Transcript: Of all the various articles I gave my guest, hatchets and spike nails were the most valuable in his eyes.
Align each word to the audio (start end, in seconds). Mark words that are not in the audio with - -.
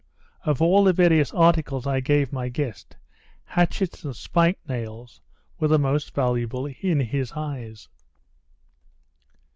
Of 0.45 0.63
all 0.63 0.83
the 0.83 0.93
various 0.93 1.31
articles 1.31 1.85
I 1.85 1.99
gave 1.99 2.33
my 2.33 2.49
guest, 2.49 2.97
hatchets 3.43 4.03
and 4.03 4.15
spike 4.15 4.57
nails 4.67 5.21
were 5.59 5.67
the 5.67 5.77
most 5.77 6.15
valuable 6.15 6.65
in 6.65 6.99
his 7.01 7.33
eyes. 7.33 7.87